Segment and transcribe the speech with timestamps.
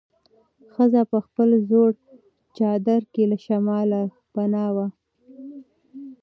[0.73, 1.89] ښځه په خپل زوړ
[2.57, 4.01] چادر کې له شماله
[4.33, 4.87] پناه وه.